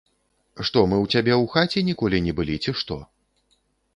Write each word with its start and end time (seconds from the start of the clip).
Што, 0.67 0.79
мы 0.91 0.97
ў 1.03 1.17
цябе 1.17 1.33
ў 1.41 1.45
хаце 1.55 1.83
ніколі 1.89 2.21
не 2.27 2.33
былі, 2.39 2.55
ці 2.63 2.71
што? 2.83 2.97